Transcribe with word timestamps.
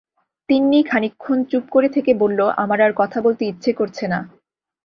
তিন্নি 0.49 0.79
খানিকক্ষণ 0.83 1.37
চুপ 1.43 1.63
করে 1.69 1.89
থেকে 1.89 2.11
বলল, 2.13 2.39
আমার 2.57 2.79
আর 2.81 2.93
কথা 2.95 3.17
বলতে 3.21 3.43
ইচ্ছে 3.45 3.71
করছে 3.73 4.05
না। 4.07 4.19